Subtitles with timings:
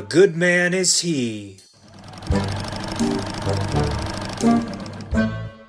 [0.00, 1.58] A good man is he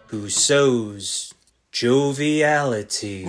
[0.07, 1.33] who sows
[1.73, 3.27] joviality,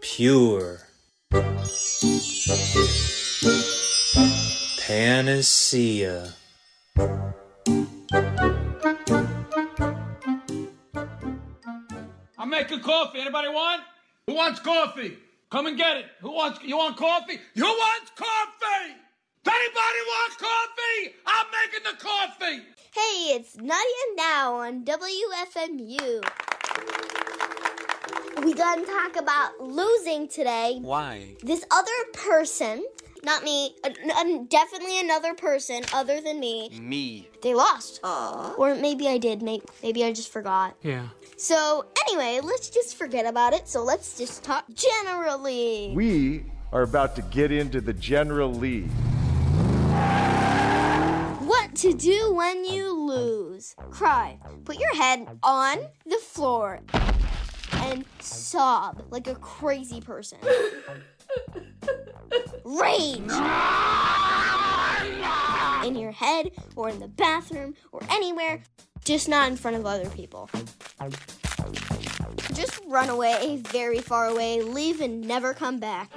[0.00, 0.80] pure
[4.80, 6.34] panacea.
[12.36, 13.20] I'm making coffee.
[13.20, 13.82] Anybody want?
[14.26, 15.18] Who wants coffee?
[15.50, 16.06] Come and get it.
[16.20, 16.58] Who wants?
[16.64, 17.38] You want coffee?
[17.54, 18.94] Who wants coffee?
[19.44, 21.14] Does anybody want coffee?
[21.24, 22.62] I'm making the coffee.
[22.92, 26.24] Hey, it's Nadia Now on WFMU.
[28.44, 30.78] We gonna talk about losing today.
[30.80, 31.36] Why?
[31.44, 32.84] This other person,
[33.24, 37.28] not me, uh, n- definitely another person other than me, Me.
[37.42, 38.00] they lost.
[38.04, 39.42] Or maybe I did.
[39.42, 40.76] Maybe, maybe I just forgot.
[40.82, 41.08] Yeah.
[41.36, 43.68] So anyway, let's just forget about it.
[43.68, 45.92] So let's just talk generally.
[45.94, 48.90] We are about to get into the General League.
[51.46, 53.74] What to do when you lose?
[53.90, 54.38] Cry.
[54.64, 56.80] Put your head on the floor
[57.72, 60.38] and sob like a crazy person.
[62.64, 63.30] Rage!
[65.86, 68.62] In your head or in the bathroom or anywhere,
[69.04, 70.50] just not in front of other people.
[72.54, 76.10] Just run away, very far away, leave and never come back.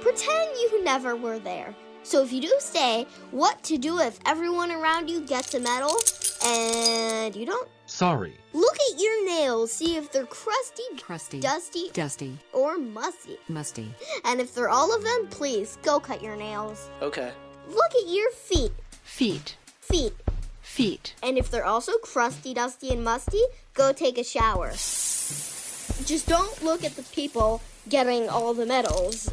[0.00, 1.74] Pretend you never were there.
[2.04, 5.96] So if you do stay, what to do if everyone around you gets a medal
[6.44, 7.68] and you don't?
[7.86, 8.34] Sorry.
[8.52, 11.40] Look at your nails, see if they're crusty, Crusty.
[11.40, 12.38] dusty, Dusty.
[12.52, 13.38] or musty.
[13.48, 13.92] Musty.
[14.24, 16.88] And if they're all of them, please go cut your nails.
[17.02, 17.32] Okay.
[17.68, 18.72] Look at your feet.
[19.02, 19.56] Feet.
[19.80, 20.12] Feet.
[20.60, 21.14] Feet.
[21.22, 23.42] And if they're also crusty, dusty, and musty,
[23.74, 24.70] go take a shower.
[24.72, 29.26] Just don't look at the people getting all the medals.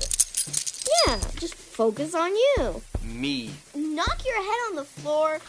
[1.08, 2.80] Yeah, just focus on you.
[3.04, 3.50] Me.
[3.74, 5.40] Knock your head on the floor,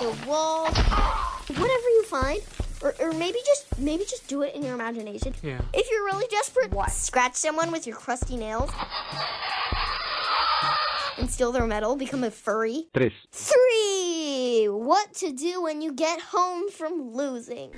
[0.00, 2.40] the wall, whatever you find.
[2.82, 5.36] Or, or maybe just maybe just do it in your imagination.
[5.44, 5.60] Yeah.
[5.72, 6.90] If you're really desperate, what?
[6.90, 8.70] Scratch someone with your crusty nails.
[11.16, 12.88] And steal their medal, become a furry.
[12.92, 13.12] Tres.
[13.30, 14.66] Three!
[14.68, 17.70] What to do when you get home from losing.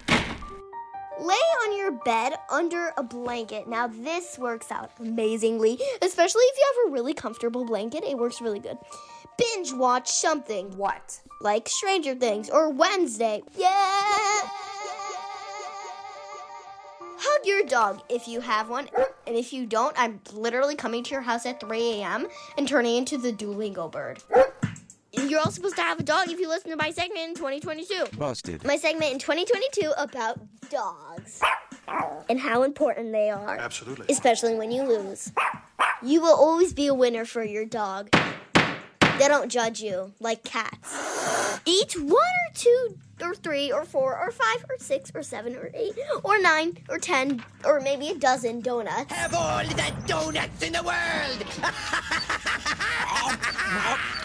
[1.20, 3.68] Lay on your bed under a blanket.
[3.68, 8.04] Now, this works out amazingly, especially if you have a really comfortable blanket.
[8.04, 8.78] It works really good.
[9.36, 10.76] Binge watch something.
[10.76, 11.20] What?
[11.40, 13.42] Like Stranger Things or Wednesday.
[13.56, 14.48] Yeah!
[17.20, 18.88] Hug your dog if you have one.
[19.26, 22.28] And if you don't, I'm literally coming to your house at 3 a.m.
[22.56, 24.22] and turning into the Duolingo bird.
[25.12, 28.16] You're all supposed to have a dog if you listen to my segment in 2022.
[28.16, 28.64] Busted.
[28.64, 30.38] My segment in 2022 about
[30.70, 31.07] dogs
[32.28, 33.56] and how important they are.
[33.56, 34.06] Absolutely.
[34.08, 35.32] Especially when you lose.
[36.02, 38.10] You will always be a winner for your dog.
[39.18, 41.60] They don't judge you like cats.
[41.64, 45.70] Eat one or two or three or four or five or six or seven or
[45.74, 49.12] eight or nine or ten or maybe a dozen donuts.
[49.12, 51.44] Have all the donuts in the world.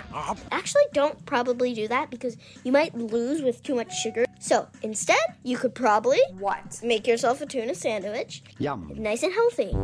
[0.51, 4.25] Actually, don't probably do that because you might lose with too much sugar.
[4.39, 6.79] So instead, you could probably What?
[6.83, 8.43] make yourself a tuna sandwich.
[8.59, 8.91] Yum.
[8.95, 9.75] Nice and healthy.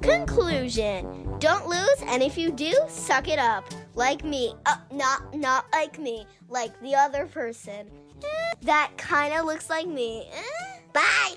[0.00, 1.36] Conclusion.
[1.38, 3.64] Don't lose, and if you do, suck it up.
[3.94, 4.54] Like me.
[4.66, 6.26] Uh, not not like me.
[6.48, 7.88] Like the other person.
[8.22, 10.28] Eh, that kind of looks like me.
[10.32, 11.34] Eh, Bye.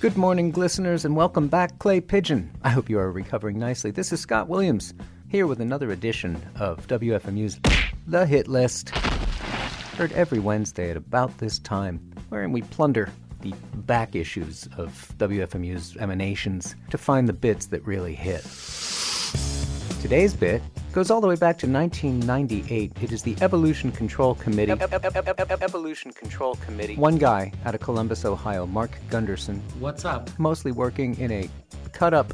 [0.00, 2.50] Good morning, listeners, and welcome back, Clay Pigeon.
[2.62, 3.90] I hope you are recovering nicely.
[3.90, 4.94] This is Scott Williams,
[5.30, 7.60] here with another edition of WFMU's
[8.08, 8.88] The Hit List.
[9.96, 12.00] Heard every Wednesday at about this time,
[12.30, 13.08] wherein we plunder
[13.40, 18.42] the back issues of WFMU's emanations to find the bits that really hit.
[20.02, 22.92] Today's bit goes all the way back to 1998.
[23.00, 24.72] It is the Evolution Control Committee.
[24.72, 26.96] Evolution Control Committee.
[26.96, 29.62] One guy out of Columbus, Ohio, Mark Gunderson.
[29.78, 30.28] What's up?
[30.40, 31.48] Mostly working in a
[31.92, 32.32] cut up,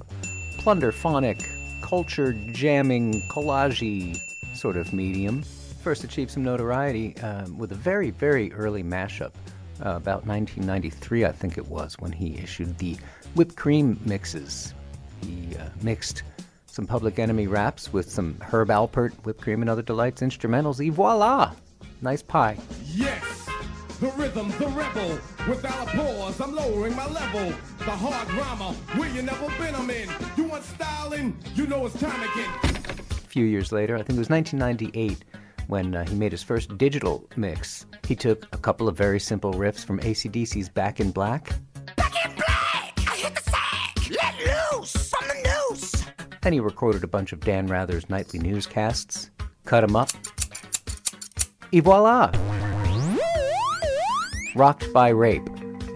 [0.61, 1.47] plunderphonic,
[1.87, 4.19] culture jamming, collagey
[4.55, 5.43] sort of medium.
[5.85, 9.31] First achieved some notoriety um, with a very, very early mashup.
[9.85, 12.97] Uh, about 1993, I think it was, when he issued the
[13.35, 14.75] whipped cream mixes.
[15.23, 16.25] He uh, mixed
[16.67, 20.85] some Public Enemy raps with some Herb Alpert, whipped cream, and other delights instrumentals.
[20.85, 21.53] Et voila!
[22.03, 22.57] Nice pie.
[22.87, 23.46] Yes,
[24.01, 25.19] the rhythm, the rebel.
[25.49, 27.55] Without a pause, I'm lowering my level.
[27.79, 30.09] The hard drama, where you never been, I'm in.
[30.37, 31.37] You want styling?
[31.55, 32.51] You know it's time again.
[33.11, 35.25] A few years later, I think it was 1998,
[35.69, 37.87] when uh, he made his first digital mix.
[38.07, 41.49] He took a couple of very simple riffs from ACDC's Back in Black.
[41.97, 42.95] Back in black!
[42.99, 44.11] I hit the sack!
[44.23, 46.05] Let loose from the noose!
[46.43, 49.31] Then he recorded a bunch of Dan Rather's nightly newscasts,
[49.65, 50.11] cut them up.
[51.73, 52.31] Et voila!
[54.57, 55.47] Rocked by Rape.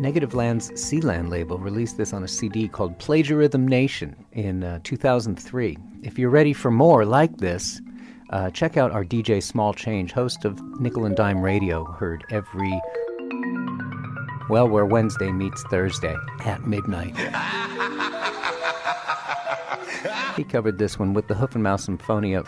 [0.00, 5.78] Negative Land's Seeland label released this on a CD called Plagiarhythm Nation in uh, 2003.
[6.02, 7.80] If you're ready for more like this,
[8.28, 12.78] uh, check out our DJ Small Change, host of Nickel and Dime Radio, heard every,
[14.50, 17.16] well, where Wednesday meets Thursday at midnight.
[20.36, 22.44] He covered this one with the Hoof and Mouse Symphonia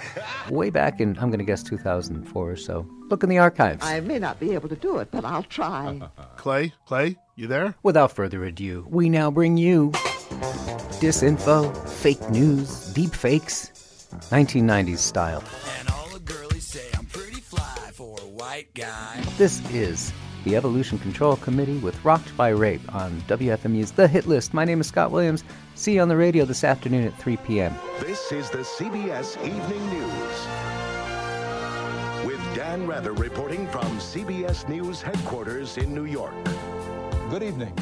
[0.50, 2.86] way back in, I'm going to guess, 2004 or so.
[3.08, 3.84] Look in the archives.
[3.84, 6.00] I may not be able to do it, but I'll try.
[6.36, 7.74] Clay, Clay, you there?
[7.82, 9.90] Without further ado, we now bring you
[11.00, 15.42] disinfo, fake news, deep fakes, 1990s style.
[15.80, 19.22] And all the girlies say I'm pretty fly for a white guy.
[19.36, 20.12] This is
[20.44, 24.52] the Evolution Control Committee with Rocked by Rape on WFMU's The Hit List.
[24.54, 25.44] My name is Scott Williams.
[25.82, 27.74] See you on the radio this afternoon at 3 p.m.
[27.98, 30.46] This is the CBS Evening News.
[32.24, 36.34] With Dan Rather reporting from CBS News headquarters in New York.
[37.30, 37.76] Good evening.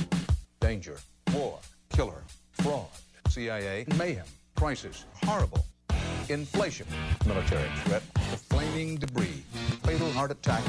[0.61, 0.97] Danger,
[1.35, 1.59] war,
[1.91, 2.87] killer, fraud,
[3.29, 4.25] CIA, mayhem,
[4.57, 5.67] crisis, horrible,
[6.31, 6.87] inflation,
[7.27, 9.45] military threat, the flaming debris,
[9.83, 10.63] fatal heart attack,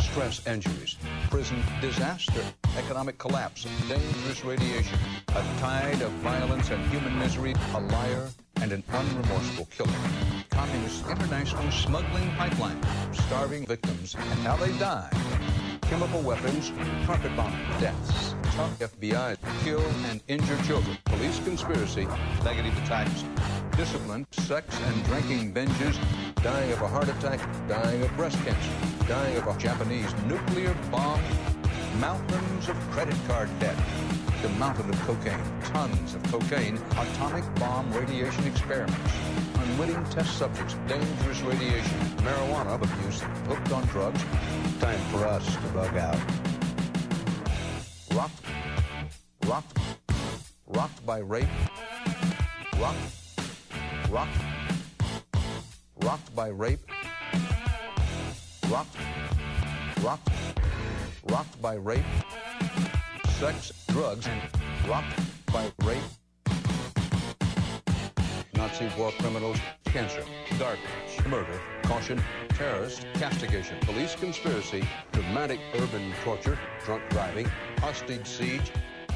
[0.00, 0.96] stress injuries,
[1.30, 2.42] prison disaster,
[2.76, 4.98] economic collapse, dangerous radiation,
[5.28, 8.28] a tide of violence and human misery, a liar,
[8.60, 9.90] and an unremorseful killer.
[10.50, 12.80] Communist international smuggling pipeline,
[13.12, 15.10] starving victims, and how they die.
[15.82, 16.72] Chemical weapons,
[17.06, 22.06] carpet bomb deaths, tough FBI, kill and injure children, police conspiracy,
[22.42, 23.24] negative attacks,
[23.76, 25.98] discipline, sex and drinking binges,
[26.42, 31.20] dying of a heart attack, dying of breast cancer, dying of a Japanese nuclear bomb,
[32.00, 33.76] mountains of credit card debt,
[34.42, 38.98] the mountain of cocaine, tons of cocaine, atomic bomb radiation experiments,
[39.56, 44.22] unwitting test subjects, dangerous radiation, marijuana abuse, hooked on drugs.
[44.80, 46.18] Time for us to bug out.
[48.12, 48.44] Rocked,
[49.46, 49.78] rocked,
[50.66, 51.48] rocked by rape,
[52.78, 52.98] rocked,
[54.10, 54.38] rocked,
[56.02, 56.80] rocked by rape,
[58.68, 58.96] rocked,
[60.02, 60.28] rocked,
[61.30, 62.04] rocked by rape,
[63.38, 64.40] sex, drugs, and
[64.88, 65.18] rocked
[65.52, 66.02] by rape.
[68.54, 70.24] Nazi war criminals, cancer,
[70.58, 77.46] garbage, murder, caution, terrorist, castigation, police conspiracy, dramatic urban torture, drunk driving,
[77.78, 78.70] hostage siege,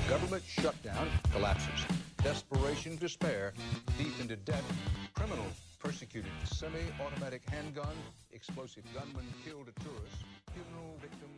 [0.09, 1.87] government shutdown, collapses,
[2.23, 3.52] desperation, despair,
[3.99, 4.62] deep into debt,
[5.14, 5.47] criminal
[5.78, 7.97] persecuted, semi-automatic handgun,
[8.32, 11.38] explosive gunman killed a tourist, funeral victims.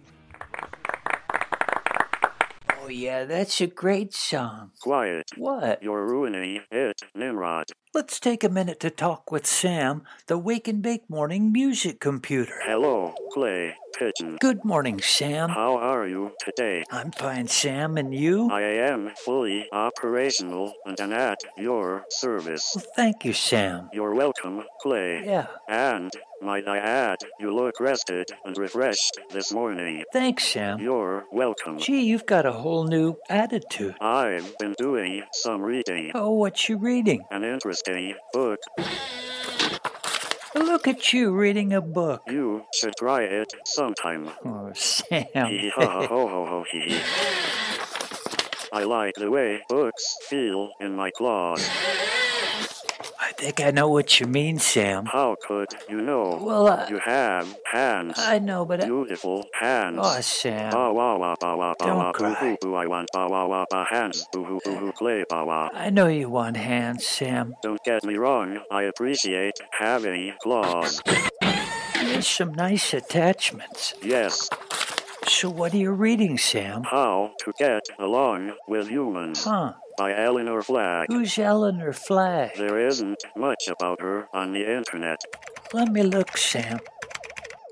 [2.82, 4.73] Oh, yeah, that's a great song.
[4.80, 5.30] Quiet.
[5.37, 5.82] What?
[5.82, 7.66] You're ruining it, Nimrod.
[7.92, 12.54] Let's take a minute to talk with Sam, the Wake and Bake Morning Music Computer.
[12.62, 14.37] Hello, Clay Pigeon.
[14.40, 15.50] Good morning, Sam.
[15.50, 16.85] How are you today?
[16.90, 18.49] I'm fine, Sam, and you?
[18.50, 22.73] I am fully operational and at your service.
[22.76, 23.90] Well, thank you, Sam.
[23.92, 25.25] You're welcome, Clay.
[25.26, 25.47] Yeah.
[25.68, 30.04] And, might I add, you look rested and refreshed this morning.
[30.12, 30.78] Thanks, Sam.
[30.80, 31.78] You're welcome.
[31.78, 33.94] Gee, you've got a whole new attitude.
[34.00, 36.12] I've been doing some reading.
[36.14, 37.25] Oh, what you reading?
[37.30, 38.59] An interesting book.
[40.54, 42.23] Look at you reading a book.
[42.26, 44.30] You should try it sometime.
[44.44, 45.26] Oh, Sam.
[48.73, 51.68] I like the way books feel in my claws.
[53.22, 55.04] I think I know what you mean, Sam.
[55.06, 56.38] How could you know?
[56.42, 58.14] Well, uh, you have hands.
[58.18, 59.98] I know, but I- beautiful hands.
[60.00, 60.70] Oh, Sam.
[60.72, 62.56] Ba wah wah ba wah ba Don't cry.
[62.62, 64.26] I want ba wah wah ba hands.
[64.32, 65.68] Boo hoo boo hoo play ba wah.
[65.74, 67.54] I know you want hands, Sam.
[67.62, 68.60] Don't get me wrong.
[68.70, 71.02] I appreciate having claws.
[72.00, 73.92] There's some nice attachments.
[74.02, 74.48] Yes.
[75.30, 76.82] So what are you reading, Sam?
[76.82, 79.44] How to get along with humans.
[79.44, 79.75] Huh.
[79.96, 81.06] By Eleanor Flagg.
[81.08, 82.56] Who's Eleanor Flagg?
[82.56, 85.20] There isn't much about her on the internet.
[85.72, 86.80] Let me look, Sam.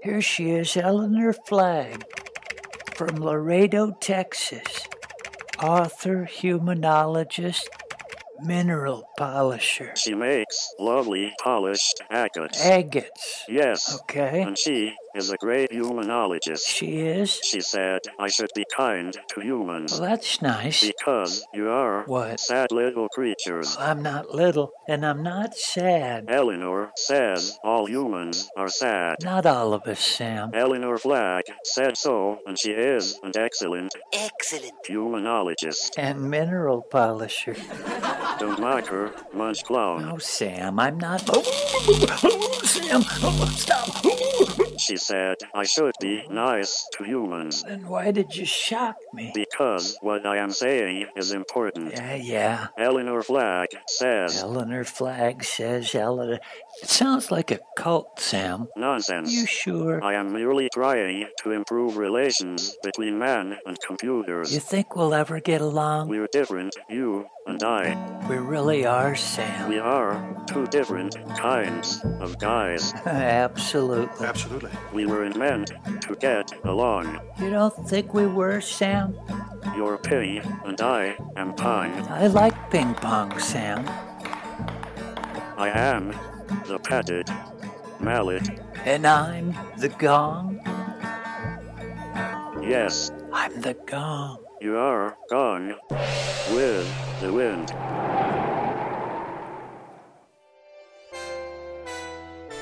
[0.05, 2.05] Here she is, Eleanor Flagg,
[2.95, 4.87] from Laredo, Texas.
[5.61, 7.67] Author, humanologist,
[8.41, 9.93] mineral polisher.
[9.97, 12.65] She makes lovely polished agates.
[12.65, 13.43] Agates.
[13.49, 13.99] Yes.
[14.03, 14.43] Okay.
[14.43, 16.67] And she is a great humanologist.
[16.67, 17.31] She is?
[17.43, 19.93] She said I should be kind to humans.
[19.93, 20.87] Well, that's nice.
[20.87, 22.41] Because you are What?
[22.41, 23.77] sad little creatures.
[23.79, 26.27] I'm not little, and I'm not sad.
[26.29, 29.17] Eleanor says all humans are sad.
[29.23, 30.51] Not all of us, Sam.
[30.55, 35.91] Eleanor Flagg said so, and she is an excellent, excellent humanologist.
[35.99, 37.57] And mineral polisher.
[38.39, 40.03] Don't mock her, munch clown.
[40.07, 41.23] No, Sam, I'm not.
[41.33, 43.89] Oh, oh Sam, oh, stop.
[44.05, 47.63] Oh, oh, She said I should be nice to humans.
[47.63, 49.33] Then why did you shock me?
[49.35, 51.93] Because what I am saying is important.
[51.93, 52.67] Yeah, yeah.
[52.79, 56.41] Eleanor Flagg says Eleanor Flagg says Eleanor.
[56.83, 58.69] It sounds like a cult, Sam.
[58.77, 59.31] nonsense.
[59.31, 60.03] You sure?
[60.03, 64.55] I am merely trying to improve relations between man and computers.
[64.55, 66.09] You think we'll ever get along?
[66.09, 68.27] We're different, you and I.
[68.29, 69.69] We really are, Sam.
[69.69, 72.93] We are two different kinds of guys.
[73.07, 74.27] Absolutely.
[74.27, 74.71] Absolutely.
[74.93, 77.19] We weren't meant to get along.
[77.41, 79.19] You don't think we were, Sam?
[79.75, 82.03] You're Penny and I am Pine.
[82.09, 83.89] I like ping pong, Sam.
[85.57, 86.15] I am
[86.67, 87.29] the petted
[87.99, 88.49] mallet.
[88.85, 90.61] And I'm the gong.
[92.63, 94.48] Yes, I'm the gong.
[94.61, 95.75] You are gone
[96.51, 97.73] with the wind.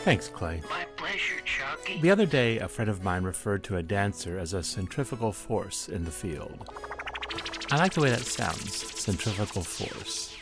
[0.05, 0.61] Thanks, Clay.
[0.69, 2.01] My pleasure, Chucky.
[2.01, 5.89] The other day, a friend of mine referred to a dancer as a centrifugal force
[5.89, 6.69] in the field.
[7.71, 10.37] I like the way that sounds, centrifugal force.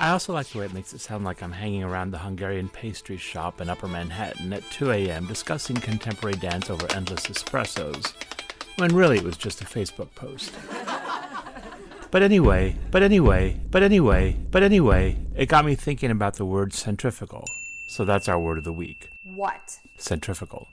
[0.00, 2.68] I also like the way it makes it sound like I'm hanging around the Hungarian
[2.68, 5.26] pastry shop in Upper Manhattan at 2 a.m.
[5.26, 8.12] discussing contemporary dance over endless espressos,
[8.76, 10.52] when really it was just a Facebook post.
[12.10, 16.72] But anyway, but anyway, but anyway, but anyway, it got me thinking about the word
[16.72, 17.44] centrifugal.
[17.88, 19.78] So that's our word of the week What?
[19.98, 20.68] centrifugal.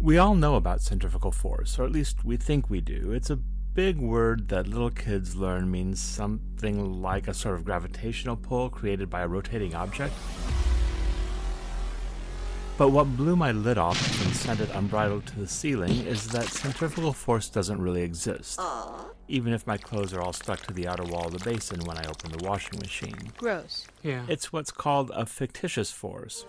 [0.00, 3.12] We all know about centrifugal force, or at least we think we do.
[3.12, 8.36] It's a big word that little kids learn means something like a sort of gravitational
[8.36, 10.12] pull created by a rotating object.
[12.78, 16.46] But what blew my lid off and sent it unbridled to the ceiling is that
[16.46, 18.60] centrifugal force doesn't really exist.
[19.28, 21.96] Even if my clothes are all stuck to the outer wall of the basin when
[21.96, 23.30] I open the washing machine.
[23.36, 23.86] Gross.
[24.02, 24.24] Yeah.
[24.28, 26.44] It's what's called a fictitious force.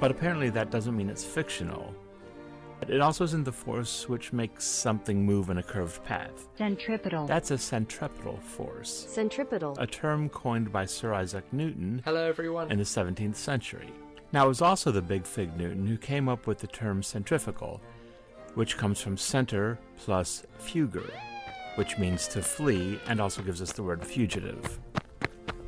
[0.00, 1.94] But apparently that doesn't mean it's fictional.
[2.86, 6.46] It also isn't the force which makes something move in a curved path.
[6.58, 7.26] Centripetal.
[7.26, 9.76] That's a centripetal force, Centripetal.
[9.78, 12.70] a term coined by Sir Isaac Newton Hello, everyone.
[12.70, 13.90] in the 17th century.
[14.36, 17.80] Now, it was also the big fig Newton who came up with the term centrifugal,
[18.52, 21.10] which comes from center plus fuger,
[21.76, 24.78] which means to flee and also gives us the word fugitive.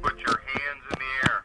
[0.02, 1.44] Put your hands in the air.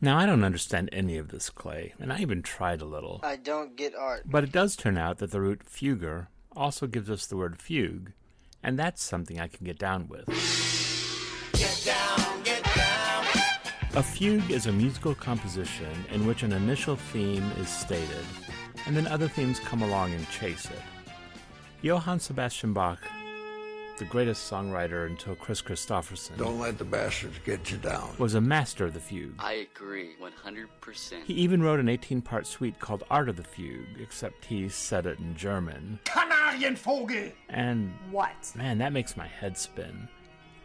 [0.00, 3.20] Now, I don't understand any of this, Clay, and I even tried a little.
[3.22, 4.22] I don't get art.
[4.24, 8.10] But it does turn out that the root fuger also gives us the word fugue,
[8.64, 10.26] and that's something I can get down with.
[13.94, 18.24] A fugue is a musical composition in which an initial theme is stated,
[18.86, 20.82] and then other themes come along and chase it.
[21.82, 23.00] Johann Sebastian Bach,
[23.98, 28.10] the greatest songwriter until Kris Kristofferson, Don't let the bastards get you down.
[28.18, 29.34] was a master of the fugue.
[29.40, 31.24] I agree, 100%.
[31.24, 35.06] He even wrote an 18 part suite called Art of the Fugue, except he said
[35.06, 35.98] it in German.
[36.04, 37.32] Kanarienvogel!
[37.48, 38.52] And What?
[38.54, 40.08] man, that makes my head spin.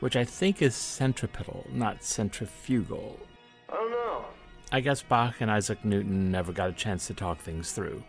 [0.04, 3.18] Which I think is centripetal, not centrifugal.
[3.70, 4.26] I don't know.
[4.70, 8.04] I guess Bach and Isaac Newton never got a chance to talk things through.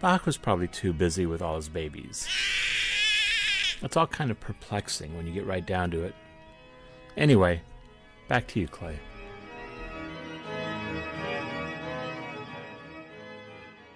[0.00, 2.28] Bach was probably too busy with all his babies.
[3.82, 6.14] It's all kind of perplexing when you get right down to it.
[7.16, 7.60] Anyway,
[8.28, 8.96] back to you, Clay.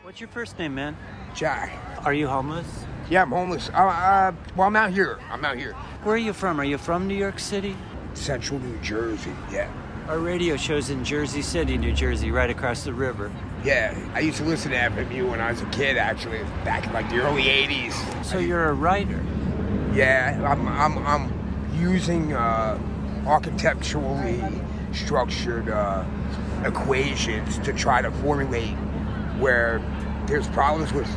[0.02, 0.96] What's your first name, man?
[1.32, 1.78] Jack.
[2.04, 2.86] Are you homeless?
[3.10, 3.68] Yeah, I'm homeless.
[3.70, 5.18] Uh, uh, well, I'm out here.
[5.30, 5.72] I'm out here.
[6.04, 6.58] Where are you from?
[6.60, 7.76] Are you from New York City?
[8.14, 9.32] Central New Jersey.
[9.50, 9.70] Yeah.
[10.08, 13.32] Our radio show's in Jersey City, New Jersey, right across the river.
[13.64, 16.92] Yeah, I used to listen to FMU when I was a kid, actually, back in
[16.92, 18.24] like the early 80s.
[18.24, 19.24] So you're a writer?
[19.94, 22.78] Yeah, I'm, I'm, I'm using uh,
[23.26, 24.42] architecturally
[24.92, 26.04] structured uh,
[26.64, 28.76] equations to try to formulate
[29.38, 29.80] where
[30.26, 31.08] there's problems with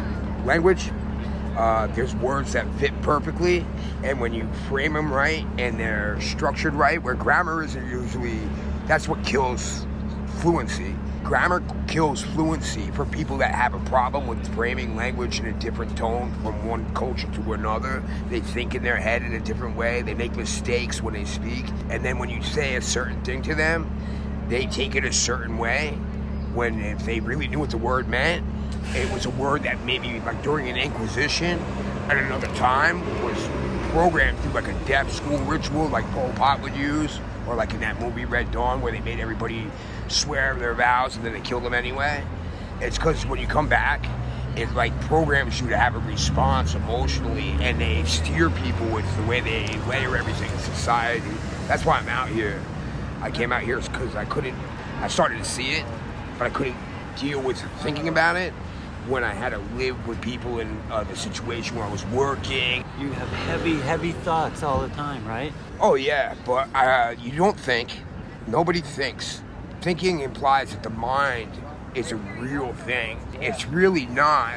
[0.46, 0.92] language,
[1.58, 3.66] uh, there's words that fit perfectly,
[4.04, 8.40] and when you frame them right and they're structured right, where grammar isn't usually,
[8.86, 9.88] that's what kills
[10.40, 10.96] fluency.
[11.24, 15.98] Grammar kills fluency for people that have a problem with framing language in a different
[15.98, 18.02] tone from one culture to another.
[18.30, 20.04] They think in their head in a different way.
[20.04, 21.66] They make mistakes when they speak.
[21.90, 23.92] And then when you say a certain thing to them,
[24.48, 25.98] they take it a certain way.
[26.58, 28.44] When if they really knew what the word meant,
[28.96, 31.60] it was a word that maybe like during an inquisition
[32.10, 33.38] at another time was
[33.92, 37.80] programmed through like a deaf school ritual like Pol Pot would use, or like in
[37.82, 39.70] that movie Red Dawn where they made everybody
[40.08, 42.24] swear their vows and then they killed them anyway.
[42.82, 44.04] It's because when you come back,
[44.56, 49.24] it like programs you to have a response emotionally and they steer people with the
[49.28, 51.22] way they layer everything in society.
[51.68, 52.60] That's why I'm out here.
[53.22, 54.58] I came out here because I couldn't,
[55.02, 55.86] I started to see it,
[56.38, 56.78] but I couldn't
[57.18, 58.54] deal with thinking about it
[59.08, 62.84] when I had to live with people in uh, the situation where I was working.
[63.00, 65.54] You have heavy, heavy thoughts all the time, right?
[65.80, 68.02] Oh yeah, but uh, you don't think.
[68.48, 69.42] Nobody thinks.
[69.82, 71.52] Thinking implies that the mind
[71.96, 73.20] is a real thing.
[73.42, 74.56] It's really not.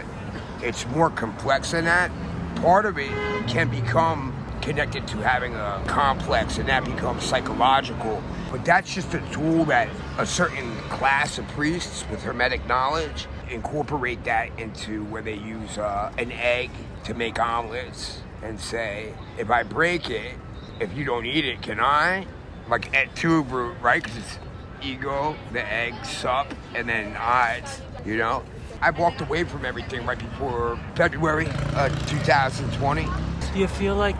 [0.62, 2.10] It's more complex than that.
[2.56, 3.10] Part of it
[3.48, 8.22] can become connected to having a complex, and that becomes psychological.
[8.50, 9.88] But that's just a tool that
[10.18, 16.12] a certain class of priests with hermetic knowledge incorporate that into where they use uh,
[16.18, 16.70] an egg
[17.04, 20.36] to make omelets and say, if I break it,
[20.80, 22.26] if you don't eat it, can I?
[22.68, 24.02] Like at two root, right?
[24.02, 24.38] Because it's
[24.82, 28.42] ego, the egg, sup, and then odds, you know?
[28.82, 33.06] I walked away from everything right before February uh, 2020.
[33.52, 34.16] Do you feel like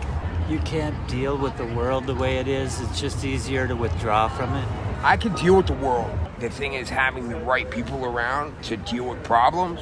[0.51, 2.81] you can't deal with the world the way it is?
[2.81, 4.67] It's just easier to withdraw from it?
[5.01, 6.11] I can deal with the world.
[6.39, 9.79] The thing is having the right people around to deal with problems.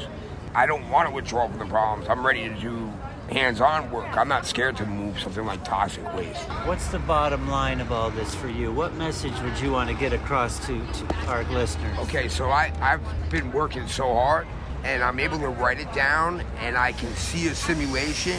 [0.53, 2.07] I don't want to withdraw from the problems.
[2.07, 2.93] I'm ready to do
[3.31, 4.15] hands-on work.
[4.15, 6.43] I'm not scared to move something like toxic waste.
[6.65, 8.71] What's the bottom line of all this for you?
[8.71, 11.97] What message would you want to get across to, to our listeners?
[11.99, 14.45] Okay, so I, I've been working so hard
[14.83, 18.37] and I'm able to write it down and I can see a simulation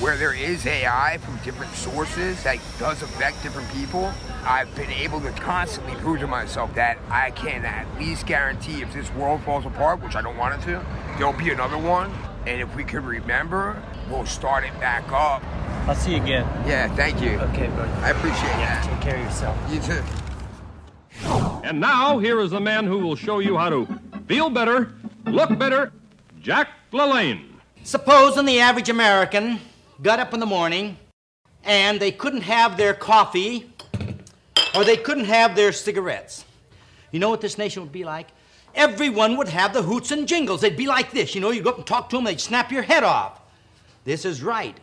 [0.00, 4.10] where there is AI from different sources that does affect different people.
[4.44, 8.90] I've been able to constantly prove to myself that I can at least guarantee if
[8.94, 10.84] this world falls apart, which I don't want it to,
[11.18, 12.10] there'll be another one.
[12.46, 15.44] And if we can remember, we'll start it back up.
[15.86, 16.46] I'll see you again.
[16.66, 17.38] Yeah, thank you.
[17.38, 17.92] Okay, buddy.
[18.02, 18.90] I appreciate yeah, that.
[18.90, 19.58] Take care of yourself.
[19.70, 20.02] You too.
[21.62, 23.86] And now, here is the man who will show you how to
[24.26, 24.92] feel better,
[25.26, 25.92] look better,
[26.40, 27.44] Jack LaLanne.
[27.82, 29.60] Supposing the average American
[30.02, 30.96] got up in the morning
[31.64, 33.70] and they couldn't have their coffee
[34.74, 36.44] or they couldn't have their cigarettes.
[37.10, 38.28] You know what this nation would be like?
[38.74, 40.60] Everyone would have the hoots and jingles.
[40.60, 41.34] They'd be like this.
[41.34, 43.40] You know, you go up and talk to them, they'd snap your head off.
[44.04, 44.78] This is right.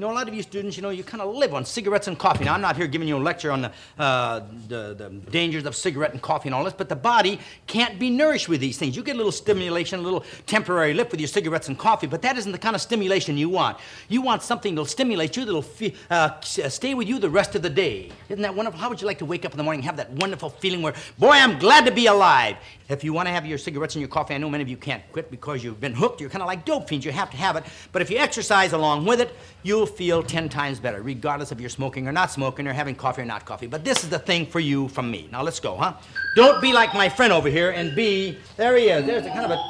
[0.00, 2.08] You know, a lot of you students, you know, you kind of live on cigarettes
[2.08, 2.46] and coffee.
[2.46, 5.76] Now, I'm not here giving you a lecture on the, uh, the, the dangers of
[5.76, 8.96] cigarette and coffee and all this, but the body can't be nourished with these things.
[8.96, 12.22] You get a little stimulation, a little temporary lift with your cigarettes and coffee, but
[12.22, 13.76] that isn't the kind of stimulation you want.
[14.08, 17.60] You want something that'll stimulate you, that'll fe- uh, stay with you the rest of
[17.60, 18.10] the day.
[18.30, 18.80] Isn't that wonderful?
[18.80, 20.80] How would you like to wake up in the morning and have that wonderful feeling
[20.80, 22.56] where, boy, I'm glad to be alive?
[22.90, 24.76] If you want to have your cigarettes and your coffee, I know many of you
[24.76, 26.20] can't quit because you've been hooked.
[26.20, 27.06] You're kind of like dope fiends.
[27.06, 27.62] You have to have it.
[27.92, 31.70] But if you exercise along with it, you'll feel 10 times better, regardless if you're
[31.70, 33.68] smoking or not smoking or having coffee or not coffee.
[33.68, 35.28] But this is the thing for you from me.
[35.30, 35.94] Now let's go, huh?
[36.34, 39.06] Don't be like my friend over here and be, there he is.
[39.06, 39.62] There's a kind of a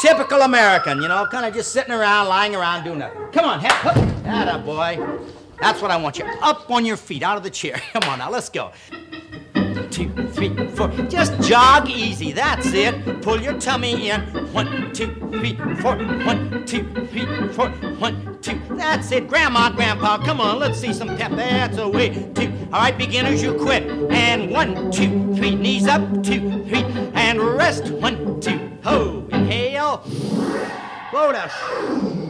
[0.00, 3.28] typical American, you know, kind of just sitting around, lying around, doing nothing.
[3.30, 4.98] Come on, head, that boy.
[5.60, 6.24] That's what I want you.
[6.42, 7.80] Up on your feet, out of the chair.
[7.92, 8.72] Come on now, let's go.
[9.96, 10.88] Two, three, four.
[11.08, 12.30] Just jog easy.
[12.30, 13.22] That's it.
[13.22, 14.20] Pull your tummy in.
[14.52, 15.96] One, two, three, four.
[15.96, 17.70] One, two, three, four.
[17.96, 18.60] One, two.
[18.72, 19.26] That's it.
[19.26, 20.58] Grandma, Grandpa, come on.
[20.58, 21.30] Let's see some pep.
[21.30, 22.10] That's a way.
[22.34, 22.52] Two.
[22.74, 23.84] All right, beginners, you quit.
[24.10, 25.54] And one, two, three.
[25.54, 26.02] Knees up.
[26.22, 26.84] Two, three.
[27.14, 27.90] And rest.
[27.90, 28.70] One, two.
[28.84, 29.26] Ho.
[29.32, 30.02] Inhale.
[31.10, 32.25] Slow down.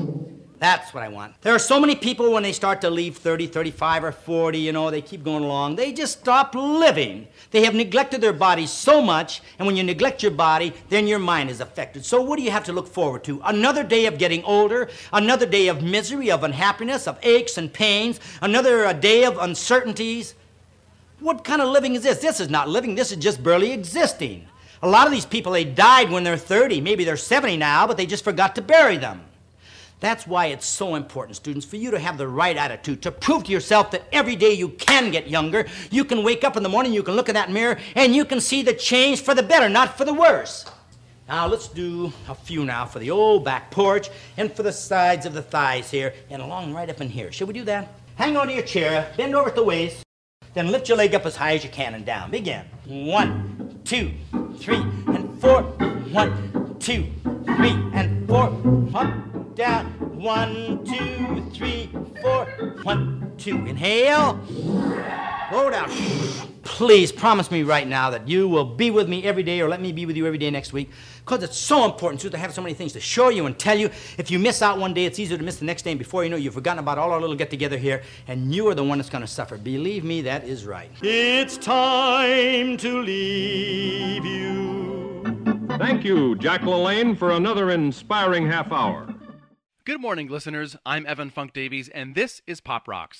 [0.58, 1.38] That's what I want.
[1.42, 4.72] There are so many people when they start to leave 30, 35, or 40, you
[4.72, 5.76] know, they keep going along.
[5.76, 7.28] They just stop living.
[7.50, 11.18] They have neglected their bodies so much, and when you neglect your body, then your
[11.18, 12.06] mind is affected.
[12.06, 13.40] So, what do you have to look forward to?
[13.44, 18.18] Another day of getting older, another day of misery, of unhappiness, of aches and pains,
[18.40, 20.34] another uh, day of uncertainties.
[21.20, 22.18] What kind of living is this?
[22.18, 24.48] This is not living, this is just barely existing.
[24.82, 27.96] A lot of these people, they died when they're 30, maybe they're 70 now, but
[27.98, 29.22] they just forgot to bury them.
[29.98, 33.44] That's why it's so important, students, for you to have the right attitude, to prove
[33.44, 35.66] to yourself that every day you can get younger.
[35.90, 38.26] You can wake up in the morning, you can look in that mirror, and you
[38.26, 40.66] can see the change for the better, not for the worse.
[41.28, 45.26] Now, let's do a few now for the old back porch and for the sides
[45.26, 47.32] of the thighs here and along right up in here.
[47.32, 47.88] Shall we do that?
[48.14, 50.02] Hang on to your chair, bend over at the waist,
[50.54, 52.30] then lift your leg up as high as you can and down.
[52.30, 52.64] Begin.
[52.84, 54.12] One, two,
[54.58, 55.62] three, and four.
[56.12, 57.06] One, two,
[57.56, 58.56] three, and four.
[58.94, 59.12] Up,
[59.56, 59.86] down.
[60.16, 61.90] One, two, three,
[62.22, 62.44] four.
[62.82, 63.56] One, two.
[63.66, 64.34] Inhale.
[65.50, 65.90] Blow down.
[66.62, 69.80] Please promise me right now that you will be with me every day or let
[69.80, 70.90] me be with you every day next week
[71.24, 73.78] because it's so important too to have so many things to show you and tell
[73.78, 73.88] you.
[74.18, 76.22] If you miss out one day, it's easier to miss the next day, and before
[76.22, 78.74] you know, it, you've forgotten about all our little get together here, and you are
[78.74, 79.56] the one that's going to suffer.
[79.56, 80.90] Believe me, that is right.
[81.02, 85.66] It's time to leave you.
[85.78, 89.08] Thank you, Jack LaLanne, for another inspiring half hour.
[89.86, 90.74] Good morning, listeners.
[90.84, 93.18] I'm Evan Funk Davies, and this is Pop Rocks.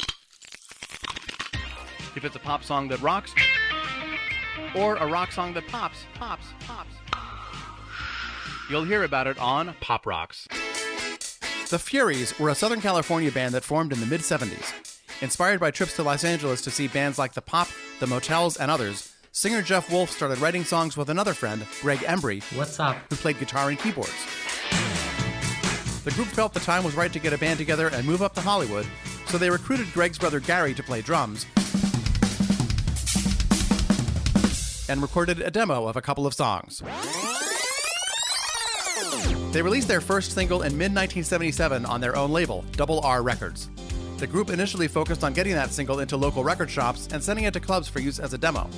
[2.17, 3.33] If it's a pop song that rocks,
[4.75, 6.91] or a rock song that pops, pops, pops,
[8.69, 10.49] you'll hear about it on Pop Rocks.
[11.71, 14.99] The Furies were a Southern California band that formed in the mid 70s.
[15.23, 17.69] Inspired by trips to Los Angeles to see bands like The Pop,
[18.01, 22.43] The Motels, and others, singer Jeff Wolf started writing songs with another friend, Greg Embry.
[22.59, 22.97] What's up?
[23.09, 24.36] Who played guitar and keyboards.
[26.07, 28.33] The group felt the time was right to get a band together and move up
[28.35, 28.87] to Hollywood,
[29.27, 31.45] so they recruited Greg's brother Gary to play drums
[34.89, 36.81] and recorded a demo of a couple of songs.
[39.51, 43.69] They released their first single in mid 1977 on their own label, Double R Records.
[44.19, 47.53] The group initially focused on getting that single into local record shops and sending it
[47.55, 48.71] to clubs for use as a demo.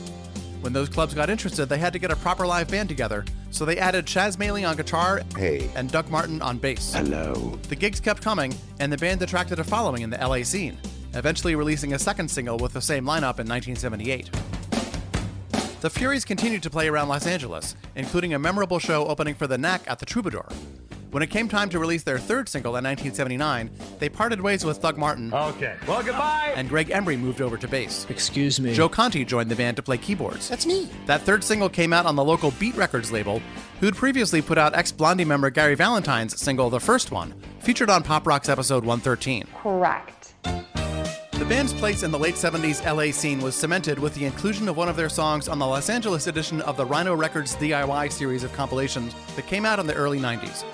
[0.60, 3.64] When those clubs got interested, they had to get a proper live band together, so
[3.64, 5.70] they added Chaz Maley on guitar Hey.
[5.76, 6.92] and Doug Martin on bass.
[6.94, 7.58] Hello.
[7.68, 10.76] The gigs kept coming, and the band attracted a following in the LA scene,
[11.14, 14.30] eventually releasing a second single with the same lineup in 1978.
[15.80, 19.56] The Furies continued to play around Los Angeles, including a memorable show opening for the
[19.56, 20.48] Knack at the Troubadour.
[21.10, 24.82] When it came time to release their third single in 1979, they parted ways with
[24.82, 25.32] Doug Martin.
[25.32, 25.74] Okay.
[25.86, 26.52] Well, goodbye.
[26.54, 28.06] And Greg Embry moved over to bass.
[28.10, 28.74] Excuse me.
[28.74, 30.50] Joe Conti joined the band to play keyboards.
[30.50, 30.90] That's me.
[31.06, 33.40] That third single came out on the local Beat Records label,
[33.80, 38.02] who'd previously put out ex Blondie member Gary Valentine's single, The First One, featured on
[38.02, 39.46] Pop Rock's episode 113.
[39.62, 40.34] Correct.
[40.42, 44.76] The band's place in the late 70s LA scene was cemented with the inclusion of
[44.76, 48.44] one of their songs on the Los Angeles edition of the Rhino Records DIY series
[48.44, 50.64] of compilations that came out in the early 90s.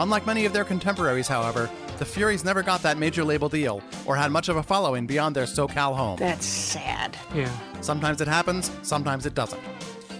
[0.00, 4.16] Unlike many of their contemporaries, however, the Furies never got that major label deal or
[4.16, 6.16] had much of a following beyond their SoCal home.
[6.18, 7.16] That's sad.
[7.34, 7.50] Yeah.
[7.80, 9.60] Sometimes it happens, sometimes it doesn't.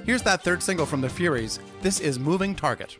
[0.06, 1.58] Here's that third single from the Furies.
[1.82, 2.98] This is Moving Target.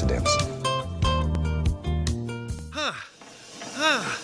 [0.00, 0.36] Have happy accidents.
[3.78, 4.18] Ah,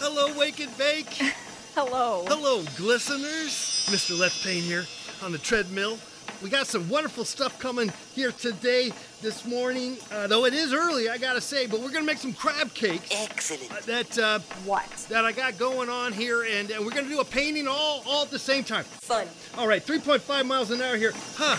[0.00, 1.06] hello, Wake and Bake.
[1.74, 2.24] Hello.
[2.26, 3.86] Hello, glisteners.
[3.90, 4.18] Mr.
[4.18, 4.84] Let's Payne here
[5.22, 5.98] on the treadmill.
[6.42, 9.96] we got some wonderful stuff coming here today, this morning.
[10.10, 13.08] Uh, though it is early, I gotta say, but we're gonna make some crab cakes.
[13.10, 13.72] Excellent.
[13.72, 14.86] Uh, that uh, what?
[15.08, 18.24] That I got going on here, and uh, we're gonna do a painting all all
[18.24, 18.84] at the same time.
[18.84, 19.26] Fun.
[19.56, 21.12] All right, 3.5 miles an hour here.
[21.36, 21.56] Huh.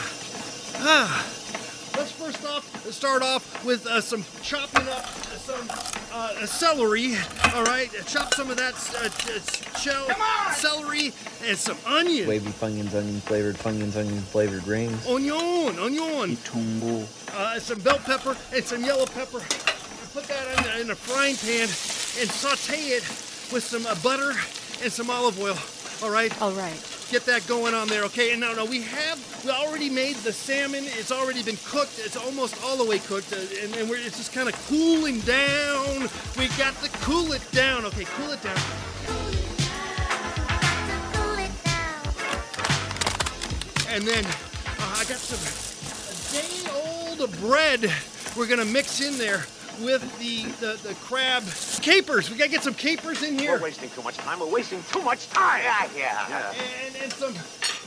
[0.78, 1.43] Huh.
[1.96, 5.06] Let's first off start off with uh, some chopping up
[5.44, 5.70] some
[6.14, 7.16] uh, celery.
[7.54, 10.08] All right, chop some of that uh, shell
[10.54, 11.12] celery
[11.46, 12.28] and some onion.
[12.28, 15.06] Wavy Funyuns, onion flavored Funyuns, onion flavored rings.
[15.06, 16.38] Onion, onion.
[16.38, 17.08] Tumble.
[17.34, 19.40] Uh, some bell pepper and some yellow pepper.
[20.14, 23.04] Put that in, in a frying pan and saute it
[23.52, 24.32] with some uh, butter
[24.82, 25.58] and some olive oil.
[26.02, 26.42] All right.
[26.42, 26.93] All right.
[27.12, 28.32] Get that going on there, okay?
[28.32, 30.84] And now, now we have we already made the salmon.
[30.86, 32.00] It's already been cooked.
[32.00, 35.20] It's almost all the way cooked, uh, and, and we're, it's just kind of cooling
[35.20, 36.10] down.
[36.38, 37.86] We got to cool it down.
[37.86, 38.58] Okay, cool it down.
[43.90, 45.44] And then uh, I got some
[46.34, 47.92] day-old bread.
[48.36, 49.46] We're gonna mix in there
[49.82, 51.44] with the, the, the crab
[51.82, 52.30] capers.
[52.30, 53.54] We gotta get some capers in here.
[53.54, 54.40] We're wasting too much time.
[54.40, 55.62] We're wasting too much time.
[55.64, 56.54] Yeah, yeah.
[56.86, 57.34] And, and some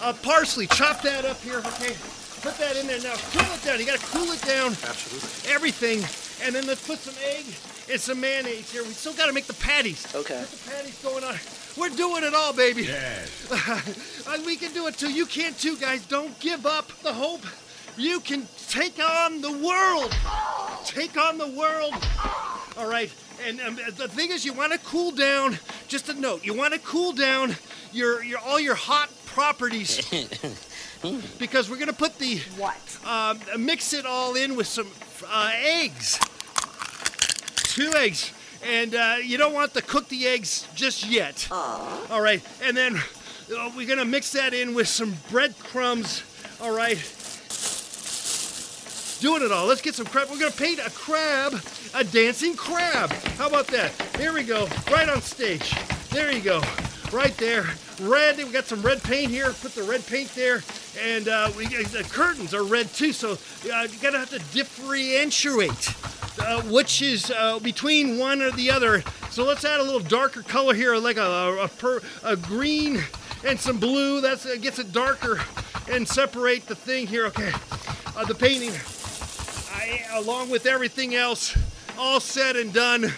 [0.00, 0.66] uh, parsley.
[0.68, 1.94] Chop that up here, okay?
[2.42, 3.14] Put that in there now.
[3.32, 3.80] Cool it down.
[3.80, 4.72] You gotta cool it down.
[4.72, 5.52] Absolutely.
[5.52, 5.98] Everything.
[6.44, 7.44] And then let's put some egg
[7.90, 8.82] and some mayonnaise here.
[8.82, 10.06] We still gotta make the patties.
[10.14, 10.38] Okay.
[10.38, 11.34] Put the patties going on.
[11.76, 12.84] We're doing it all, baby.
[12.84, 14.02] Yes.
[14.26, 15.12] Uh, we can do it too.
[15.12, 16.04] You can too, guys.
[16.04, 17.46] Don't give up the hope.
[17.96, 20.14] You can take on the world.
[20.84, 21.94] Take on the world.
[22.76, 23.10] All right.
[23.46, 25.58] And um, the thing is, you want to cool down.
[25.88, 27.56] Just a note: you want to cool down
[27.92, 30.00] your your all your hot properties
[31.38, 32.98] because we're gonna put the what?
[33.06, 34.88] Um, mix it all in with some
[35.26, 36.18] uh, eggs.
[37.56, 38.32] Two eggs.
[38.64, 41.46] And uh, you don't want to cook the eggs just yet.
[42.10, 42.42] All right.
[42.62, 46.22] And then uh, we're going to mix that in with some breadcrumbs.
[46.60, 46.96] All right.
[49.20, 49.66] Doing it all.
[49.66, 50.28] Let's get some crab.
[50.30, 51.54] We're to paint a crab,
[51.94, 53.10] a dancing crab.
[53.38, 53.92] How about that?
[54.18, 54.68] Here we go.
[54.90, 55.74] Right on stage.
[56.10, 56.60] There you go.
[57.12, 57.66] Right there.
[58.00, 58.36] Red.
[58.36, 59.52] We got some red paint here.
[59.52, 60.62] Put the red paint there.
[61.02, 63.12] And uh, we, the curtains are red too.
[63.12, 63.32] So
[63.72, 65.94] uh, you got to have to differentiate
[66.38, 69.02] uh, which is uh, between one or the other.
[69.30, 73.02] So let's add a little darker color here, like a, a, a, per, a green
[73.44, 74.20] and some blue.
[74.20, 75.40] That uh, gets it darker
[75.90, 77.26] and separate the thing here.
[77.26, 77.52] Okay,
[78.16, 78.72] uh, the painting,
[79.76, 81.56] I, along with everything else,
[81.98, 83.12] all said and done,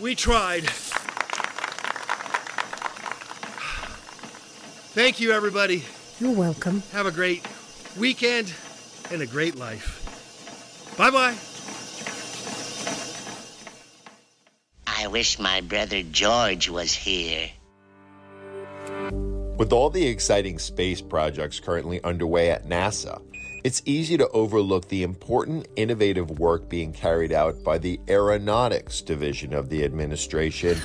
[0.00, 0.64] we tried.
[4.92, 5.84] Thank you, everybody.
[6.18, 6.82] You're welcome.
[6.92, 7.46] Have a great
[7.98, 8.52] weekend
[9.10, 9.98] and a great life.
[10.96, 11.36] Bye bye.
[14.86, 17.50] I wish my brother George was here.
[19.56, 23.22] With all the exciting space projects currently underway at NASA,
[23.62, 29.52] it's easy to overlook the important innovative work being carried out by the Aeronautics Division
[29.52, 30.78] of the administration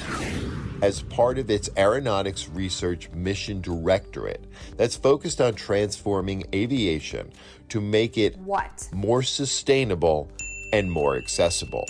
[0.82, 4.44] as part of its Aeronautics Research Mission Directorate
[4.76, 7.32] that's focused on transforming aviation
[7.70, 8.90] to make it what?
[8.94, 10.30] more sustainable
[10.74, 11.86] and more accessible.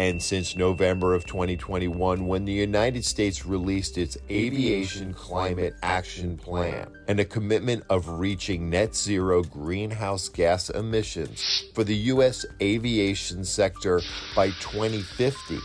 [0.00, 6.90] And since November of 2021, when the United States released its Aviation Climate Action Plan
[7.06, 12.46] and a commitment of reaching net zero greenhouse gas emissions for the U.S.
[12.62, 14.00] aviation sector
[14.34, 15.58] by 2050,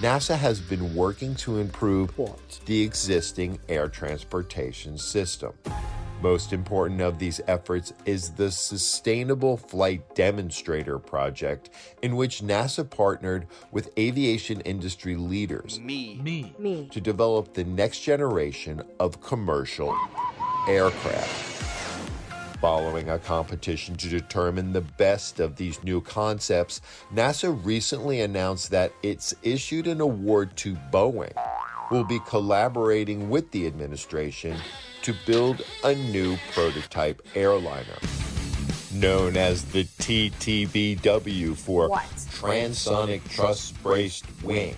[0.00, 2.12] NASA has been working to improve
[2.66, 5.52] the existing air transportation system.
[6.20, 11.70] Most important of these efforts is the Sustainable Flight Demonstrator Project,
[12.02, 16.18] in which NASA partnered with aviation industry leaders Me.
[16.22, 16.54] Me.
[16.58, 16.88] Me.
[16.92, 19.94] to develop the next generation of commercial
[20.66, 21.50] aircraft.
[22.60, 26.80] Following a competition to determine the best of these new concepts,
[27.12, 31.53] NASA recently announced that it's issued an award to Boeing, who
[31.90, 34.56] will be collaborating with the administration
[35.02, 37.98] to build a new prototype airliner.
[38.92, 42.02] Known as the TTBW for What?
[42.30, 44.76] Transonic Truss Braced Wing.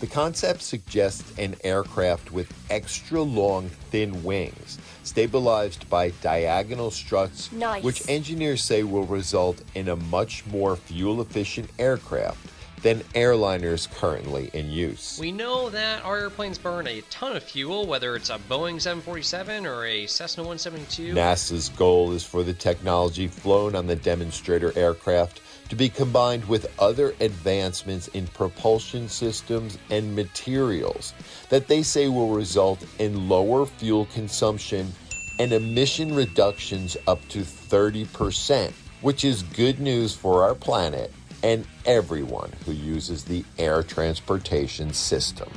[0.00, 7.84] The concept suggests an aircraft with extra long, thin wings, stabilized by diagonal struts, Nice.
[7.84, 12.38] which engineers say will result in a much more fuel efficient aircraft
[12.82, 15.18] than airliners currently in use.
[15.20, 19.66] We know that our airplanes burn a ton of fuel, whether it's a Boeing 747
[19.66, 21.14] or a Cessna 172.
[21.14, 26.70] NASA's goal is for the technology flown on the demonstrator aircraft to be combined with
[26.80, 31.14] other advancements in propulsion systems and materials
[31.48, 34.92] that they say will result in lower fuel consumption
[35.38, 41.10] and emission reductions up to 30%, which is good news for our planet
[41.42, 45.48] and everyone who uses the air transportation system.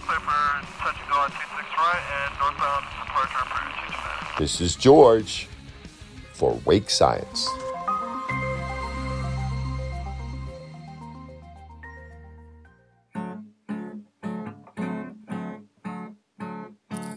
[4.38, 5.48] This is George
[6.34, 7.48] for Wake Science.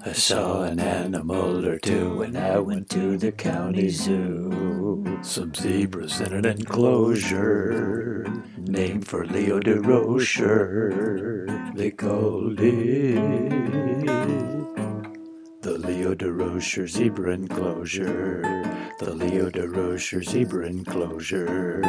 [0.01, 5.19] I saw an animal or two when I went to the county zoo.
[5.23, 8.25] Some zebras in an enclosure
[8.69, 10.55] named for Leo Durocher.
[11.75, 13.99] They called it
[15.63, 18.43] the Leo Durocher zebra enclosure.
[19.01, 21.83] The Leo Durocher zebra enclosure.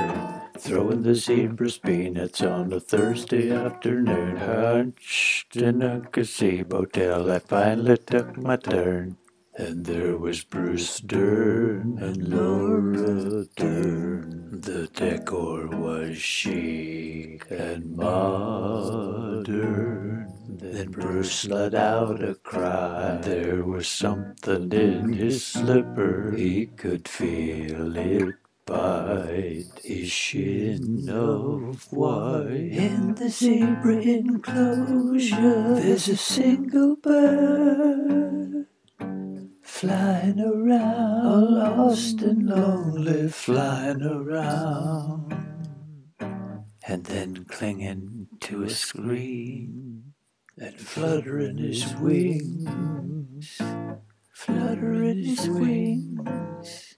[0.57, 4.37] Throwing the zebras peanuts on a Thursday afternoon.
[4.37, 9.17] Hunched in a gazebo till I finally took my turn.
[9.59, 14.61] And there was Bruce Dern and Laura Dern.
[14.61, 19.39] The decor was chic and modern.
[20.47, 23.19] Then Bruce let out a cry.
[23.21, 26.33] There was something in his slipper.
[26.37, 32.71] He could feel it bite his shin of white.
[32.71, 38.28] In the zebra enclosure, there's a single bird
[39.79, 45.33] flying around, lost and lonely, flying around,
[46.85, 50.03] and then clinging to a screen
[50.57, 53.61] and fluttering his wings,
[54.33, 56.88] fluttering his wings.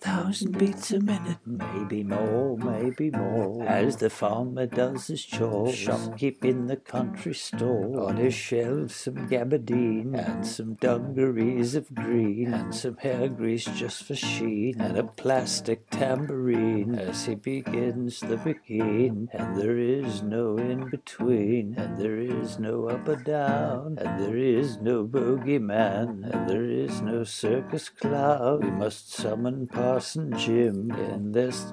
[0.00, 3.62] Thousand beats a minute, maybe more, maybe more.
[3.66, 8.08] As the farmer does his chores, shopkeep in the country store.
[8.08, 10.14] On his shelves, some gabardine.
[10.14, 15.90] And some dungarees of green, and some hair grease just for sheen, and a plastic
[15.90, 16.94] tambourine.
[16.94, 22.88] As he begins the routine, and there is no in between, and there is no
[22.88, 28.60] up or down, and there is no bogeyman, and there is no circus clown.
[28.62, 31.72] We must summon Parson Jim and this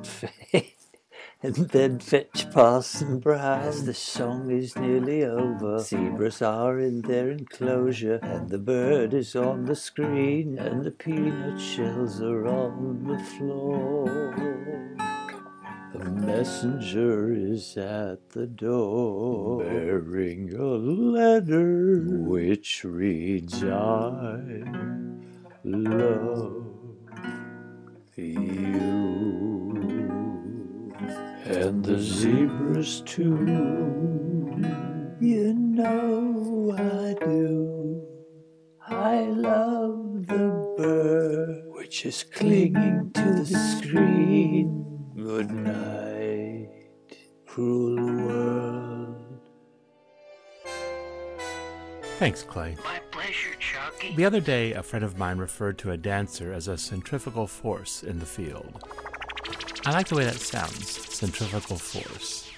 [1.44, 3.86] and then fetch Parson Brown.
[3.86, 9.66] The song is nearly over, zebras are in their enclosure, and the bird is on
[9.66, 14.08] the screen, and the peanut shells are on the floor.
[15.94, 24.64] A messenger is at the door, bearing a letter which reads, I
[25.64, 26.67] love
[28.18, 29.78] you
[31.46, 33.38] and the zebras too.
[35.22, 38.02] You know I do.
[38.88, 44.84] I love the bird which is clinging to the screen.
[45.16, 46.70] Good night,
[47.46, 48.57] cruel world.
[52.18, 52.76] Thanks, Clay.
[52.84, 54.16] My pleasure, Chucky.
[54.16, 58.02] The other day, a friend of mine referred to a dancer as a centrifugal force
[58.02, 58.84] in the field.
[59.86, 62.52] I like the way that sounds, centrifugal force.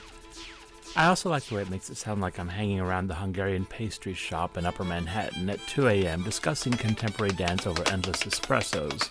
[0.95, 3.65] I also like the way it makes it sound like I'm hanging around the Hungarian
[3.65, 6.23] pastry shop in Upper Manhattan at 2 a.m.
[6.23, 9.09] discussing contemporary dance over endless espressos,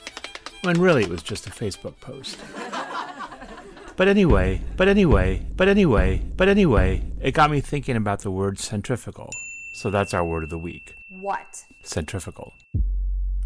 [0.62, 2.38] when really it was just a Facebook post.
[3.96, 8.60] But anyway, but anyway, but anyway, but anyway, it got me thinking about the word
[8.60, 9.28] centrifugal.
[9.78, 11.64] So that's our word of the week What?
[11.84, 12.52] centrifugal.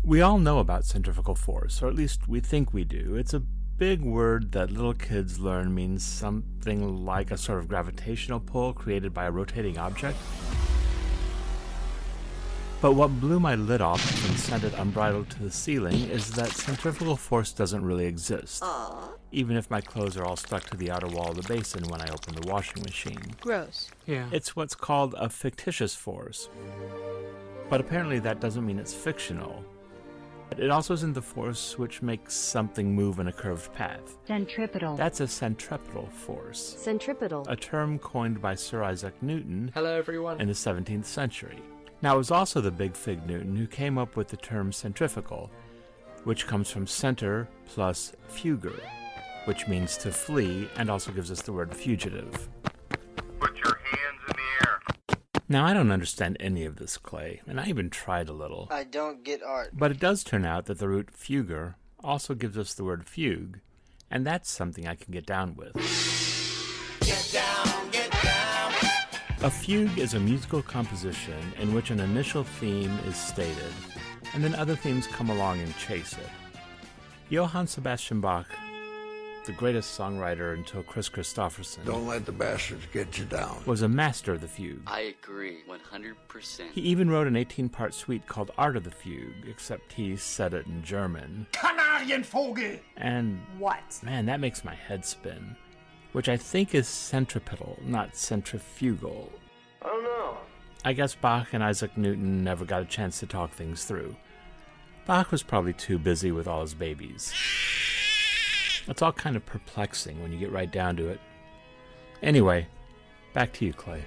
[0.02, 3.16] We all know about centrifugal force, or at least we think we do.
[3.16, 8.40] It's a big word that little kids learn means something like a sort of gravitational
[8.40, 10.16] pull created by a rotating object.
[12.82, 16.48] But what blew my lid off and sent it unbridled to the ceiling is that
[16.50, 18.64] centrifugal force doesn't really exist.
[19.30, 22.00] Even if my clothes are all stuck to the outer wall of the basin when
[22.00, 23.22] I open the washing machine.
[23.40, 23.88] Gross.
[24.06, 24.28] Yeah.
[24.32, 26.48] It's what's called a fictitious force.
[27.70, 29.64] But apparently that doesn't mean it's fictional.
[30.58, 34.18] It also isn't the force which makes something move in a curved path.
[34.26, 34.96] Centripetal.
[34.96, 37.46] That's a centripetal force, Centripetal.
[37.48, 40.40] a term coined by Sir Isaac Newton Hello, everyone.
[40.40, 41.58] in the 17th century.
[42.02, 45.52] Now, it was also the Big Fig Newton who came up with the term centrifugal,
[46.24, 48.74] which comes from center plus fuger,
[49.44, 52.48] which means to flee and also gives us the word fugitive.
[53.38, 54.80] Put your hands in the air.
[55.48, 58.66] Now, I don't understand any of this, Clay, and I even tried a little.
[58.72, 59.70] I don't get art.
[59.72, 63.60] But it does turn out that the root fuger also gives us the word fugue,
[64.10, 65.76] and that's something I can get down with.
[69.44, 73.72] A fugue is a musical composition in which an initial theme is stated,
[74.34, 76.28] and then other themes come along and chase it.
[77.28, 78.46] Johann Sebastian Bach,
[79.44, 83.60] the greatest songwriter until Kris Kristofferson, Don't let the bastards get you down.
[83.66, 84.82] was a master of the fugue.
[84.86, 86.70] I agree 100%.
[86.72, 90.54] He even wrote an 18 part suite called Art of the Fugue, except he said
[90.54, 91.48] it in German.
[91.52, 92.78] Kanarienvogel!
[92.96, 93.98] And What?
[94.04, 95.56] man, that makes my head spin.
[96.12, 99.32] Which I think is centripetal, not centrifugal.
[99.82, 100.36] Oh, I don't know.
[100.84, 104.14] I guess Bach and Isaac Newton never got a chance to talk things through.
[105.06, 107.32] Bach was probably too busy with all his babies.
[108.86, 111.20] It's all kind of perplexing when you get right down to it.
[112.22, 112.66] Anyway,
[113.32, 114.02] back to you, Clay.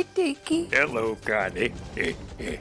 [0.00, 0.64] Hi, Dickie.
[0.72, 1.72] Hello, Connie.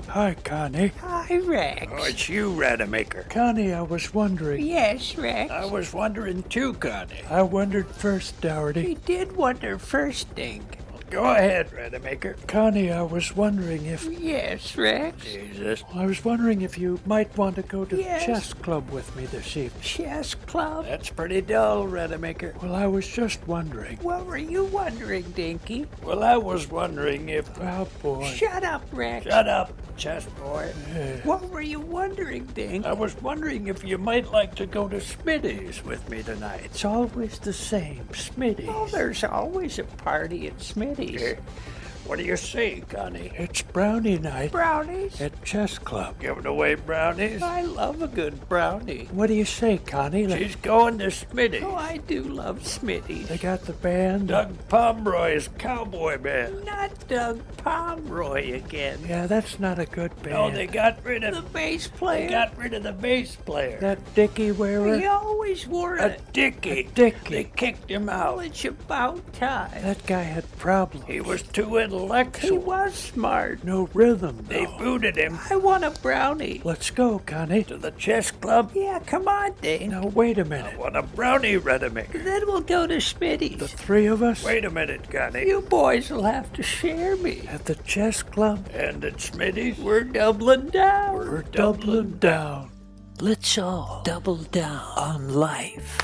[0.09, 0.89] Hi, Connie.
[0.99, 1.87] Hi, Rex.
[1.89, 3.27] Oh, it's you, Rademacher.
[3.29, 4.65] Connie, I was wondering.
[4.65, 5.49] Yes, Rex.
[5.49, 7.23] I was wondering too, Connie.
[7.29, 8.83] I wondered first, Dougherty.
[8.87, 10.78] We did wonder first, Dink.
[11.10, 12.36] Go ahead, Rademacher.
[12.47, 14.05] Connie, I was wondering if.
[14.05, 15.24] Yes, Rex.
[15.24, 15.84] Jesus.
[15.93, 18.26] I was wondering if you might want to go to Yes.
[18.26, 19.82] the chess club with me this evening.
[19.82, 20.86] Chess club?
[20.86, 22.53] That's pretty dull, Rademacher.
[22.62, 23.97] Well, I was just wondering.
[24.03, 25.88] What were you wondering, Dinky?
[26.03, 27.49] Well, I was wondering if.
[27.60, 28.26] Oh, boy.
[28.26, 29.26] Shut up, Rex.
[29.26, 30.72] Shut up, chess boy.
[31.24, 32.86] What were you wondering, Dink?
[32.86, 36.62] I was wondering if you might like to go to Smitty's with me tonight.
[36.66, 38.68] It's always the same, Smitty.
[38.68, 40.98] Oh, there's always a party at Smitty's.
[41.01, 41.37] Eh,
[42.05, 43.31] What do you say, Connie?
[43.35, 44.51] It's brownie night.
[44.51, 45.21] Brownies?
[45.21, 46.19] At chess club.
[46.19, 47.41] Giving away brownies?
[47.43, 49.07] I love a good brownie.
[49.11, 50.27] What do you say, Connie?
[50.35, 51.61] She's going to Smitty.
[51.61, 53.27] Oh, I do love Smitty.
[53.27, 54.29] They got the band.
[54.29, 56.65] Doug Pomeroy's cowboy band.
[56.65, 58.99] Not Doug Pomeroy again.
[59.07, 60.35] Yeah, that's not a good band.
[60.35, 62.25] No, they got rid of the bass player.
[62.27, 63.77] They got rid of the bass player.
[63.81, 64.97] That Dickie wearer.
[64.97, 66.21] He always wore A it.
[66.33, 66.89] Dickie.
[66.95, 67.29] Dickie.
[67.35, 68.45] They kicked him Well, out.
[68.45, 69.69] it's about time.
[69.83, 71.05] That guy had problems.
[71.05, 72.49] He was too intellectual.
[72.51, 73.63] He was smart.
[73.63, 74.45] No rhythm.
[74.47, 74.77] They though.
[74.77, 76.61] booted him I want a brownie.
[76.63, 77.63] Let's go, Connie.
[77.65, 78.71] to the chess club.
[78.73, 79.91] Yeah, come on, Dane.
[79.91, 80.77] Now, wait a minute.
[80.77, 82.19] want a brownie, Rademacher.
[82.19, 83.57] Then we'll go to Smitty's.
[83.59, 84.43] The three of us?
[84.43, 85.47] Wait a minute, Connie.
[85.47, 87.43] You boys will have to share me.
[87.47, 88.67] At the chess club?
[88.73, 89.77] And at Smitty's?
[89.79, 91.15] We're doubling down.
[91.15, 92.71] We're doubling down.
[93.21, 95.97] Let's all double down on life.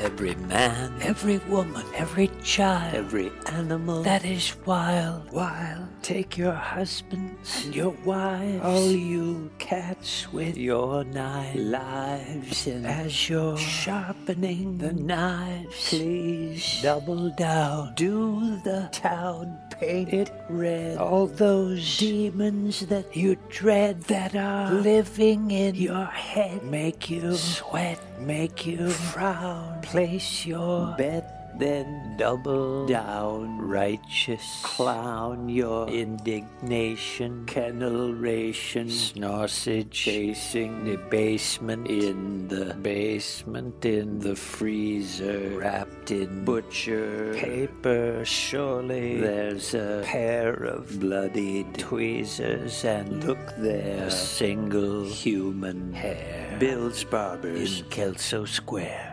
[0.00, 5.88] Every man, every woman, every child, every animal that is wild, wild.
[6.02, 13.28] Take your husbands and your wives, all you cats with your nine lives, and as
[13.28, 17.94] you're sharpening the knives, please double down.
[17.96, 20.98] Do the town paint it red.
[20.98, 27.98] All those demons that you dread that are living in your head make you sweat,
[28.20, 29.80] make you frown.
[29.82, 33.58] Place your bet, then double down.
[33.58, 44.36] Righteous clown, your indignation, kennel ration, sausage chasing, the basement in the basement, in the
[44.36, 48.24] freezer, wrapped in butcher paper.
[48.24, 56.56] Surely there's a pair of bloodied tweezers, and look there, a single human hair.
[56.58, 59.07] Bill's Barbers in Kelso Square.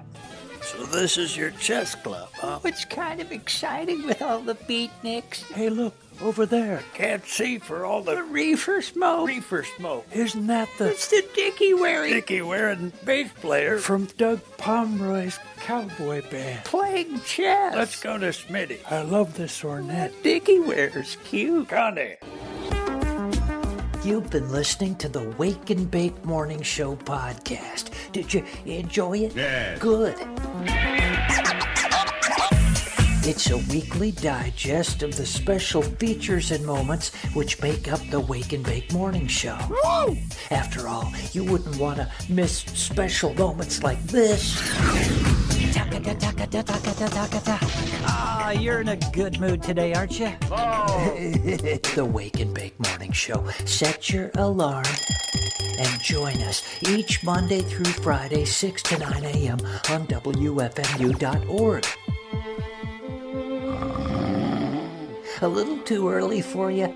[0.65, 2.59] So this is your chess club, huh?
[2.63, 5.43] Oh, it's kind of exciting with all the beatniks.
[5.53, 6.81] Hey, look, over there.
[6.95, 9.27] Can't see for all The the reefer smoke.
[9.27, 10.07] reefer smoke.
[10.11, 10.89] Isn't that the...
[10.89, 12.13] It's the Dickie wearing...
[12.13, 13.77] Dickie wearing bass player.
[13.77, 16.65] From Doug Pomeroy's cowboy band.
[16.65, 17.75] Playing chess.
[17.75, 18.79] Let's go to Smitty.
[18.89, 20.13] I love this ornette.
[20.23, 21.69] Dickie wears cute.
[21.69, 22.15] Connie.
[24.05, 27.89] You've been listening to the Wake and Bake Morning Show podcast.
[28.11, 29.35] Did you enjoy it?
[29.35, 29.79] Yeah.
[29.79, 30.15] Good.
[33.27, 38.53] It's a weekly digest of the special features and moments which make up the Wake
[38.53, 39.57] and Bake Morning Show.
[40.51, 44.53] After all, you wouldn't want to miss special moments like this.
[48.07, 50.31] Ah, you're in a good mood today, aren't you?
[50.49, 50.85] Oh!
[51.95, 53.45] the Wake and Bake Morning Show.
[53.65, 54.85] Set your alarm
[55.77, 59.59] and join us each Monday through Friday, 6 to 9 a.m.
[59.89, 61.85] on WFMU.org.
[65.41, 66.87] A little too early for you?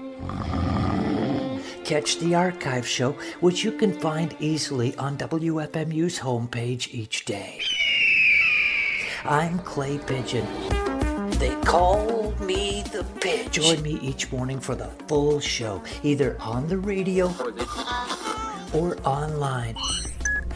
[1.84, 3.12] Catch the archive show,
[3.42, 7.62] which you can find easily on WFMU's homepage each day.
[9.26, 10.48] I'm Clay Pigeon.
[11.32, 13.52] They call me the Pigeon.
[13.52, 17.28] Join me each morning for the full show, either on the radio
[18.74, 19.76] or online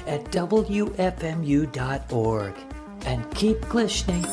[0.08, 0.94] at WFMU.org.
[3.06, 4.26] And keep listening.